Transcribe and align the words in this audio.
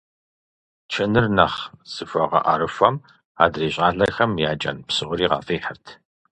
Чыныр 0.91 1.25
нэхъ 1.37 1.59
зыхуэгъэӀэрыхуэм 1.93 2.95
адрей 3.43 3.71
щӀалэхэм 3.75 4.31
я 4.49 4.51
кӀэн 4.61 4.77
псори 4.87 5.25
къафӀихьырт. 5.29 5.85